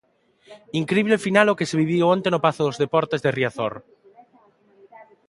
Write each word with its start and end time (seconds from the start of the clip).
Incrible 0.81 1.23
final 1.25 1.47
o 1.49 1.57
que 1.57 1.69
se 1.69 1.79
viviu 1.81 2.03
onte 2.15 2.27
no 2.31 2.43
Pazo 2.45 2.61
dos 2.65 2.79
Deportes 2.83 3.19
de 3.21 3.29
Riazor. 3.31 3.73